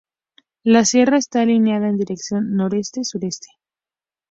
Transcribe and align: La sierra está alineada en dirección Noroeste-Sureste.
La 0.63 0.83
sierra 0.83 1.17
está 1.19 1.41
alineada 1.43 1.87
en 1.87 1.95
dirección 1.99 2.55
Noroeste-Sureste. 2.55 3.49